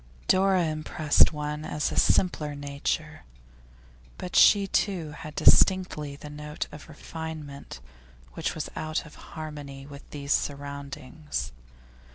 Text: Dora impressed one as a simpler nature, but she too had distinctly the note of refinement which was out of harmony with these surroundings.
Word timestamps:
Dora 0.27 0.63
impressed 0.65 1.31
one 1.31 1.63
as 1.63 1.91
a 1.91 1.95
simpler 1.95 2.55
nature, 2.55 3.21
but 4.17 4.35
she 4.35 4.65
too 4.65 5.11
had 5.11 5.35
distinctly 5.35 6.15
the 6.15 6.27
note 6.27 6.65
of 6.71 6.89
refinement 6.89 7.79
which 8.33 8.55
was 8.55 8.67
out 8.75 9.05
of 9.05 9.13
harmony 9.13 9.85
with 9.85 10.09
these 10.09 10.33
surroundings. 10.33 11.51